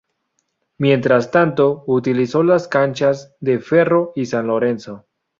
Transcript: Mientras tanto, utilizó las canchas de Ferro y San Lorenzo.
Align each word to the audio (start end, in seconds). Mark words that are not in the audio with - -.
Mientras 0.79 1.29
tanto, 1.29 1.83
utilizó 1.85 2.41
las 2.41 2.67
canchas 2.67 3.35
de 3.39 3.59
Ferro 3.59 4.13
y 4.15 4.25
San 4.25 4.47
Lorenzo. 4.47 5.05